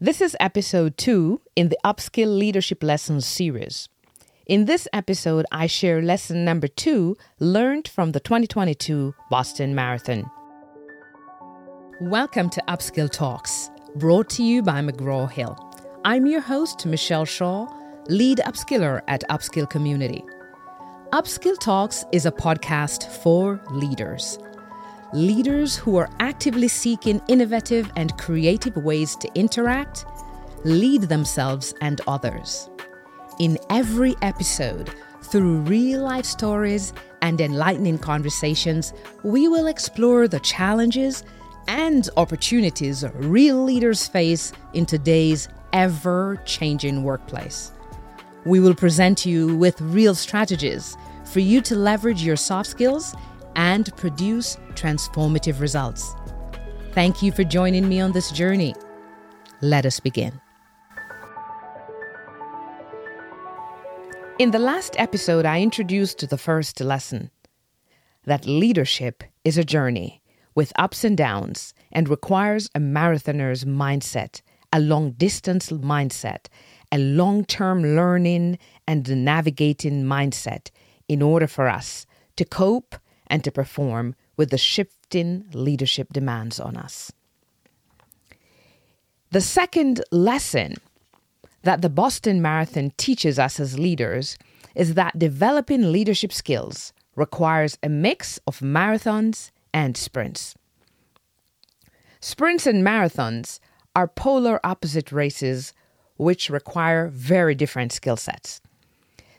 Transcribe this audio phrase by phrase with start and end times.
[0.00, 3.88] This is episode two in the Upskill Leadership Lessons series.
[4.46, 10.30] In this episode, I share lesson number two learned from the 2022 Boston Marathon.
[12.00, 15.58] Welcome to Upskill Talks, brought to you by McGraw Hill.
[16.04, 17.66] I'm your host, Michelle Shaw,
[18.06, 20.22] lead upskiller at Upskill Community.
[21.12, 24.38] Upskill Talks is a podcast for leaders.
[25.14, 30.04] Leaders who are actively seeking innovative and creative ways to interact,
[30.64, 32.68] lead themselves and others.
[33.40, 34.90] In every episode,
[35.22, 36.92] through real life stories
[37.22, 38.92] and enlightening conversations,
[39.22, 41.24] we will explore the challenges
[41.68, 47.72] and opportunities real leaders face in today's ever changing workplace.
[48.44, 53.14] We will present you with real strategies for you to leverage your soft skills
[53.58, 56.14] and produce transformative results.
[56.92, 58.74] Thank you for joining me on this journey.
[59.60, 60.40] Let us begin.
[64.38, 67.32] In the last episode, I introduced the first lesson
[68.24, 70.22] that leadership is a journey
[70.54, 74.40] with ups and downs and requires a marathoner's mindset,
[74.72, 76.46] a long distance mindset,
[76.92, 80.70] a long term learning and navigating mindset
[81.08, 82.06] in order for us
[82.36, 82.94] to cope
[83.28, 87.12] and to perform with the shifting leadership demands on us.
[89.30, 90.76] The second lesson
[91.62, 94.38] that the Boston Marathon teaches us as leaders
[94.74, 100.54] is that developing leadership skills requires a mix of marathons and sprints.
[102.20, 103.60] Sprints and marathons
[103.94, 105.72] are polar opposite races
[106.16, 108.60] which require very different skill sets.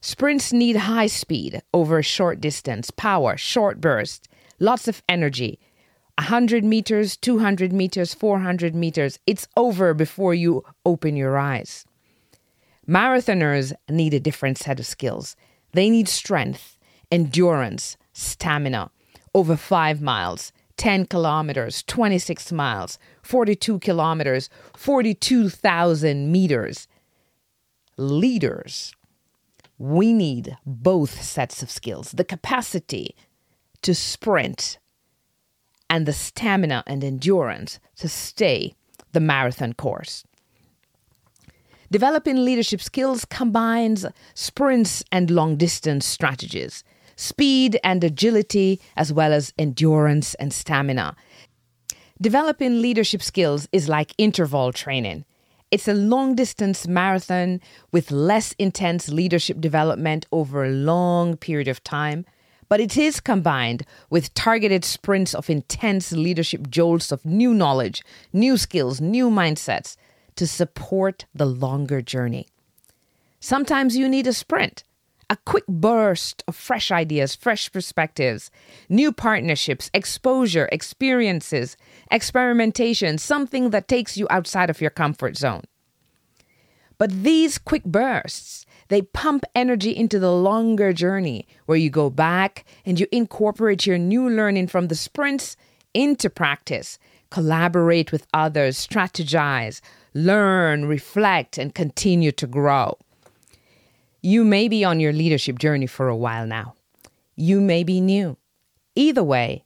[0.00, 4.28] Sprints need high speed over a short distance, power, short burst,
[4.60, 5.58] lots of energy.
[6.18, 11.84] 100 meters, 200 meters, 400 meters, it's over before you open your eyes.
[12.88, 15.36] Marathoners need a different set of skills.
[15.72, 16.78] They need strength,
[17.12, 18.90] endurance, stamina
[19.34, 26.88] over five miles, 10 kilometers, 26 miles, 42 kilometers, 42,000 meters.
[27.96, 28.94] Leaders,
[29.78, 33.14] we need both sets of skills the capacity
[33.82, 34.78] to sprint
[35.88, 38.74] and the stamina and endurance to stay
[39.12, 40.24] the marathon course.
[41.90, 46.84] Developing leadership skills combines sprints and long distance strategies,
[47.16, 51.16] speed and agility, as well as endurance and stamina.
[52.20, 55.24] Developing leadership skills is like interval training.
[55.70, 57.60] It's a long distance marathon
[57.92, 62.24] with less intense leadership development over a long period of time,
[62.70, 68.02] but it is combined with targeted sprints of intense leadership jolts of new knowledge,
[68.32, 69.96] new skills, new mindsets
[70.36, 72.46] to support the longer journey.
[73.38, 74.84] Sometimes you need a sprint,
[75.28, 78.50] a quick burst of fresh ideas, fresh perspectives,
[78.88, 81.76] new partnerships, exposure, experiences,
[82.10, 85.62] experimentation, something that takes you outside of your comfort zone.
[86.98, 92.64] But these quick bursts, they pump energy into the longer journey where you go back
[92.84, 95.56] and you incorporate your new learning from the sprints
[95.94, 96.98] into practice,
[97.30, 99.80] collaborate with others, strategize,
[100.14, 102.96] learn, reflect, and continue to grow.
[104.20, 106.74] You may be on your leadership journey for a while now.
[107.36, 108.36] You may be new.
[108.96, 109.64] Either way,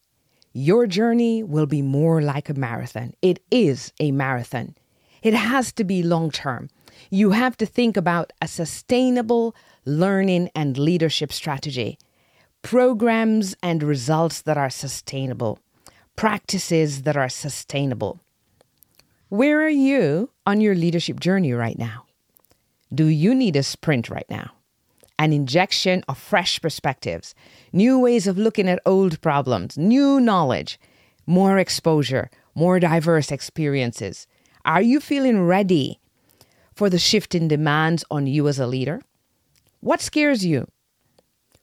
[0.53, 3.15] your journey will be more like a marathon.
[3.23, 4.75] It is a marathon.
[5.23, 6.69] It has to be long term.
[7.11, 9.55] You have to think about a sustainable
[9.85, 11.99] learning and leadership strategy,
[12.63, 15.59] programs and results that are sustainable,
[16.17, 18.21] practices that are sustainable.
[19.29, 22.05] Where are you on your leadership journey right now?
[22.95, 24.53] Do you need a sprint right now?
[25.23, 27.33] An injection of fresh perspectives,
[27.73, 30.81] new ways of looking at old problems, new knowledge,
[31.27, 34.27] more exposure, more diverse experiences.
[34.65, 36.01] Are you feeling ready
[36.75, 39.01] for the shifting demands on you as a leader?
[39.79, 40.67] What scares you?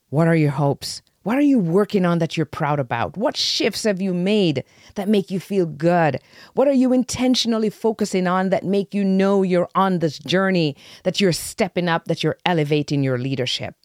[0.07, 1.01] What are your hopes?
[1.30, 3.16] What are you working on that you're proud about?
[3.16, 4.64] What shifts have you made
[4.96, 6.20] that make you feel good?
[6.56, 11.22] What are you intentionally focusing on that make you know you're on this journey, that
[11.22, 13.76] you're stepping up, that you're elevating your leadership?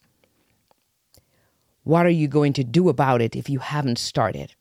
[1.83, 4.55] What are you going to do about it if you haven't started?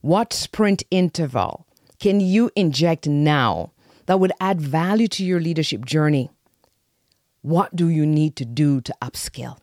[0.00, 1.64] What sprint interval
[2.00, 3.70] can you inject now
[4.06, 6.28] that would add value to your leadership journey?
[7.42, 9.58] What do you need to do to upskill?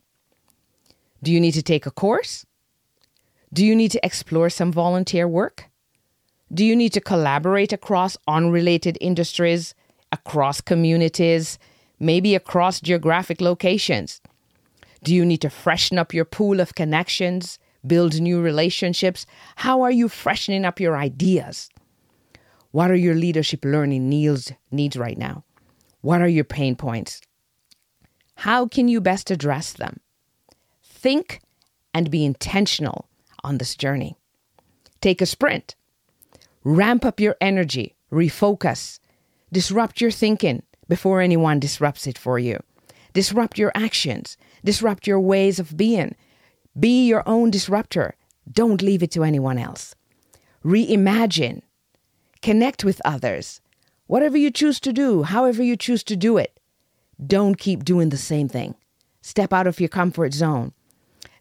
[1.23, 2.45] Do you need to take a course?
[3.51, 5.65] Do you need to explore some volunteer work?
[6.53, 9.73] Do you need to collaborate across unrelated industries,
[10.11, 11.57] across communities,
[11.99, 14.21] maybe across geographic locations?
[15.03, 19.25] Do you need to freshen up your pool of connections, build new relationships?
[19.57, 21.69] How are you freshening up your ideas?
[22.71, 25.43] What are your leadership learning needs, needs right now?
[26.01, 27.21] What are your pain points?
[28.35, 29.99] How can you best address them?
[30.97, 31.41] Think
[31.93, 33.07] and be intentional
[33.43, 34.17] on this journey.
[34.99, 35.75] Take a sprint.
[36.63, 38.99] Ramp up your energy, refocus,
[39.53, 42.59] disrupt your thinking before anyone disrupts it for you.
[43.13, 46.15] Disrupt your actions, disrupt your ways of being.
[46.79, 48.15] Be your own disruptor.
[48.51, 49.93] Don't leave it to anyone else.
[50.65, 51.61] Reimagine,
[52.41, 53.61] connect with others.
[54.07, 56.59] Whatever you choose to do, however you choose to do it,
[57.23, 58.73] don't keep doing the same thing.
[59.21, 60.73] Step out of your comfort zone.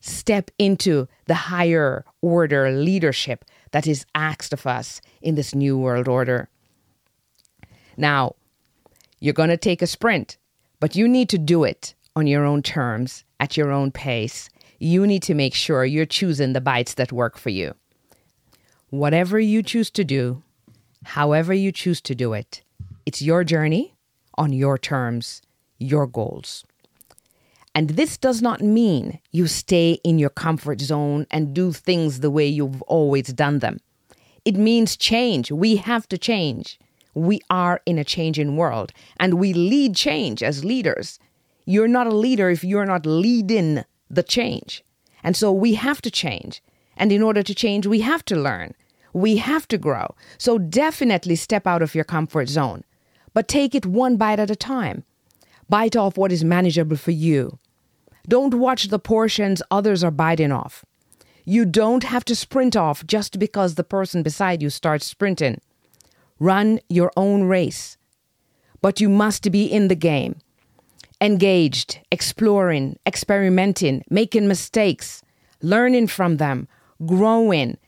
[0.01, 6.09] Step into the higher order leadership that is asked of us in this new world
[6.09, 6.49] order.
[7.97, 8.37] Now,
[9.21, 10.37] you're going to take a sprint,
[10.81, 14.49] but you need to do it on your own terms, at your own pace.
[14.79, 17.75] You need to make sure you're choosing the bites that work for you.
[18.91, 20.43] Whatever you choose to do,
[21.05, 22.63] however you choose to do it,
[23.05, 23.95] it's your journey
[24.37, 25.43] on your terms
[25.79, 26.65] your goals.
[27.77, 32.31] And this does not mean you stay in your comfort zone and do things the
[32.31, 33.81] way you've always done them.
[34.47, 35.53] It means change.
[35.53, 36.81] We have to change.
[37.13, 41.19] We are in a changing world and we lead change as leaders.
[41.67, 44.83] You're not a leader if you're not leading the change.
[45.23, 46.63] And so we have to change.
[46.97, 48.73] And in order to change, we have to learn.
[49.13, 50.15] We have to grow.
[50.39, 52.85] So definitely step out of your comfort zone,
[53.35, 55.05] but take it one bite at a time.
[55.69, 57.59] Bite off what is manageable for you.
[58.29, 60.85] Don't watch the portions others are biting off.
[61.45, 65.61] You don't have to sprint off just because the person beside you starts sprinting.
[66.41, 67.97] Run your own race.
[68.83, 70.37] But you must be in the game,
[71.21, 75.23] engaged, exploring, experimenting, making mistakes,
[75.63, 76.69] learning from them,
[77.05, 77.79] growing,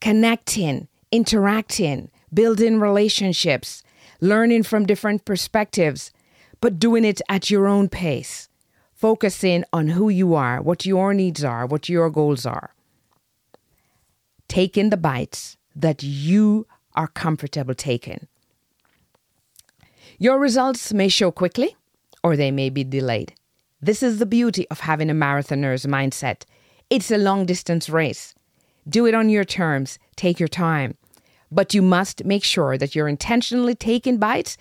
[0.00, 3.82] connecting, interacting, building relationships,
[4.20, 6.12] learning from different perspectives,
[6.60, 8.47] but doing it at your own pace,
[8.98, 12.74] focusing on who you are, what your needs are, what your goals are.
[14.48, 16.66] Take in the bites that you
[16.96, 18.26] are comfortable taking.
[20.18, 21.76] Your results may show quickly
[22.24, 23.34] or they may be delayed.
[23.80, 26.42] This is the beauty of having a marathoner's mindset.
[26.90, 28.34] It's a long distance race.
[28.88, 30.96] Do it on your terms, take your time.
[31.52, 34.56] But you must make sure that you're intentionally taking bites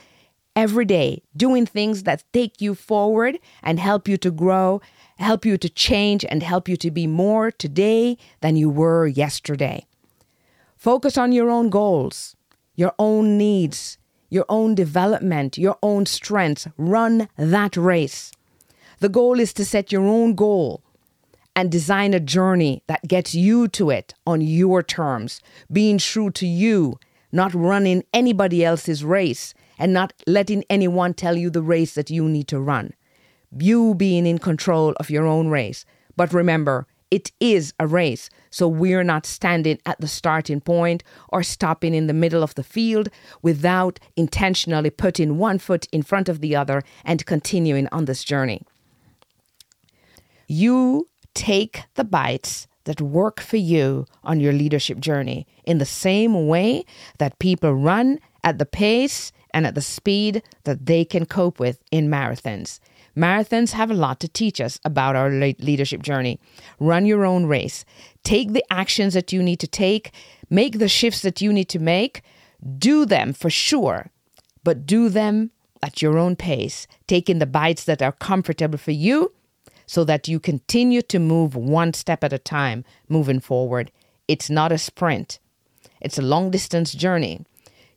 [0.58, 4.82] every day, doing things that take you forward and help you to grow,
[5.20, 9.86] help you to change, and help you to be more today than you were yesterday.
[10.76, 12.36] Focus on your own goals,
[12.76, 14.00] your own needs,
[14.30, 16.68] your own development, your own strengths.
[16.76, 18.32] Run that race.
[19.00, 20.82] The goal is to set your own goal
[21.56, 25.40] and design a journey that gets you to it on your terms,
[25.72, 27.00] being true to you,
[27.32, 32.28] not running anybody else's race and not letting anyone tell you the race that you
[32.28, 32.94] need to run.
[33.58, 35.86] You being in control of your own race.
[36.16, 41.42] But remember, it is a race, so we're not standing at the starting point or
[41.42, 43.10] stopping in the middle of the field
[43.42, 48.62] without intentionally putting one foot in front of the other and continuing on this journey.
[50.48, 56.48] You take the bites that work for you on your leadership journey in the same
[56.48, 56.84] way
[57.20, 61.82] that people run at the pace and at the speed that they can cope with
[61.90, 62.80] in marathons.
[63.16, 66.40] Marathons have a lot to teach us about our leadership journey.
[66.80, 67.84] Run your own race.
[68.24, 70.12] Take the actions that you need to take,
[70.52, 72.22] make the shifts that you need to make,
[72.78, 74.12] do them for sure,
[74.64, 75.50] but do them
[75.82, 79.34] at your own pace, taking the bites that are comfortable for you
[79.88, 83.92] so that you continue to move one step at a time moving forward.
[84.28, 85.40] It's not a sprint,
[86.00, 87.44] it's a long distance journey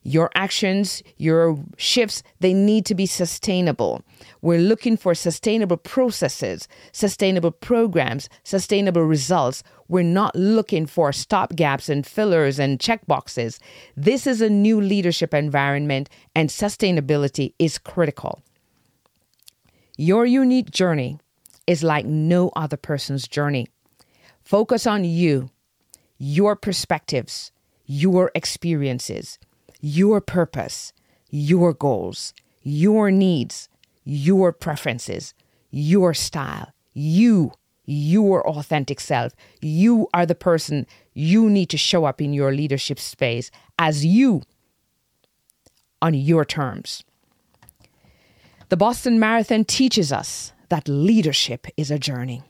[0.02, 4.02] your actions, your shifts, they need to be sustainable.
[4.40, 9.62] We're looking for sustainable processes, sustainable programs, sustainable results.
[9.88, 13.58] We're not looking for stopgaps and fillers and checkboxes.
[13.96, 18.42] This is a new leadership environment, and sustainability is critical.
[19.98, 21.18] Your unique journey
[21.66, 23.68] is like no other person's journey.
[24.42, 25.50] Focus on you,
[26.16, 27.52] your perspectives,
[27.84, 29.38] your experiences
[29.80, 30.92] your purpose,
[31.30, 32.32] your goals,
[32.62, 33.68] your needs,
[34.04, 35.34] your preferences,
[35.70, 37.52] your style, you,
[37.86, 39.32] your authentic self.
[39.60, 44.42] You are the person you need to show up in your leadership space as you
[46.02, 47.04] on your terms.
[48.68, 52.42] The Boston Marathon teaches us that leadership is a journey.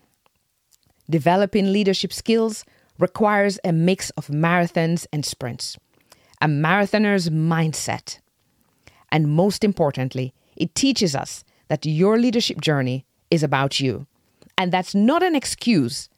[1.09, 2.65] Developing leadership skills
[2.99, 5.79] requires a mix of marathons and sprints,
[6.41, 8.19] a marathoner's mindset.
[9.13, 14.07] And most importantly, it teaches us that your leadership journey is about you.
[14.59, 16.09] And that's not an excuse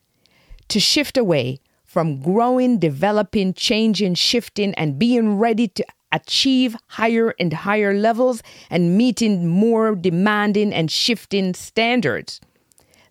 [0.69, 7.53] to shift away from growing, developing, changing, shifting, and being ready to achieve higher and
[7.53, 12.41] higher levels and meeting more demanding and shifting standards.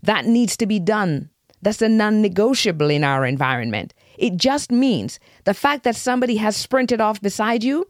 [0.03, 1.29] That needs to be done.
[1.61, 3.93] That's a non negotiable in our environment.
[4.21, 7.87] It just means the fact that somebody has sprinted off beside you,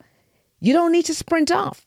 [0.62, 1.86] you don't need to sprint off.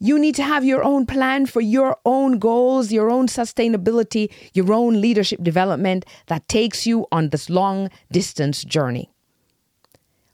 [0.00, 4.72] You need to have your own plan for your own goals, your own sustainability, your
[4.72, 9.08] own leadership development that takes you on this long distance journey.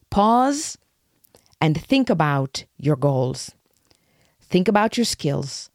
[0.09, 0.79] Pause
[1.61, 3.51] and think about your goals.
[4.41, 5.69] Think about your skills.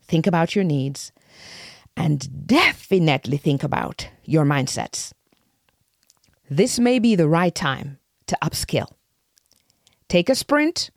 [0.00, 1.12] Think about your needs.
[1.94, 5.12] And definitely think about your mindsets.
[6.50, 8.88] This may be the right time to upskill.
[10.08, 10.90] Take a sprint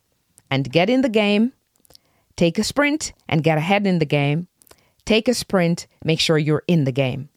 [0.51, 1.54] and get in the game.
[2.36, 4.48] Take a sprint and get ahead in the game.
[5.06, 7.30] Take a sprint, make sure you're in the game.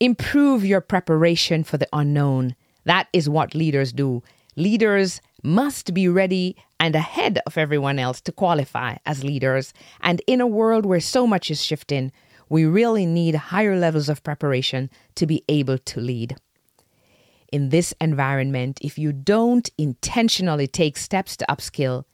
[0.00, 2.56] Improve your preparation for the unknown.
[2.84, 4.22] That is what leaders do.
[4.56, 9.72] Leaders must be ready and ahead of everyone else to qualify as leaders.
[10.00, 12.10] And in a world where so much is shifting,
[12.48, 16.36] we really need higher levels of preparation to be able to lead.
[17.52, 22.04] In this environment, if you don't intentionally take steps to upskill,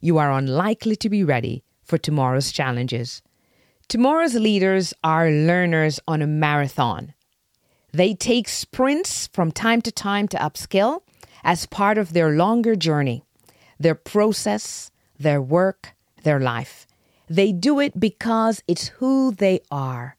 [0.00, 3.20] you are unlikely to be ready for tomorrow's challenges.
[3.88, 7.12] Tomorrow's leaders are learners on a marathon.
[7.92, 11.02] They take sprints from time to time to upskill
[11.44, 13.22] as part of their longer journey,
[13.78, 16.86] their process, their work, their life.
[17.28, 20.16] They do it because it's who they are,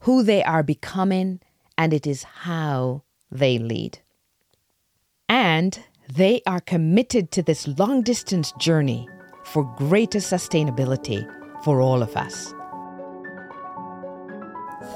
[0.00, 1.40] who they are becoming,
[1.76, 4.00] and it is how they lead.
[5.28, 5.78] And
[6.12, 9.08] they are committed to this long distance journey
[9.44, 11.26] for greater sustainability
[11.64, 12.54] for all of us.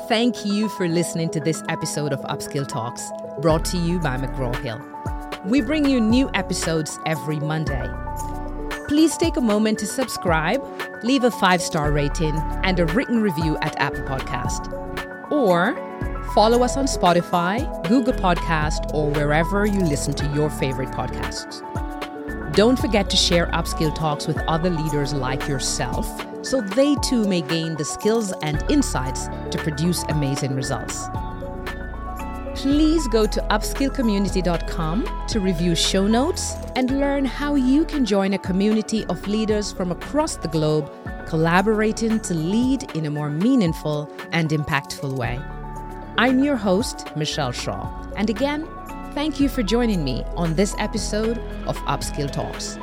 [0.08, 3.02] Thank you for listening to this episode of Upskill Talks,
[3.40, 4.80] brought to you by McGraw Hill.
[5.44, 7.88] We bring you new episodes every Monday.
[8.88, 10.62] Please take a moment to subscribe,
[11.02, 14.70] leave a five star rating, and a written review at Apple Podcast.
[15.30, 15.74] Or
[16.34, 21.62] follow us on Spotify, Google Podcast, or wherever you listen to your favorite podcasts.
[22.54, 26.06] Don't forget to share Upskill Talks with other leaders like yourself
[26.44, 31.08] so they too may gain the skills and insights to produce amazing results
[32.62, 38.38] please go to upskillcommunity.com to review show notes and learn how you can join a
[38.38, 40.88] community of leaders from across the globe
[41.26, 45.40] collaborating to lead in a more meaningful and impactful way.
[46.18, 48.68] I'm your host, Michelle Shaw, and again,
[49.14, 52.76] thank you for joining me on this episode of Upskill Talks.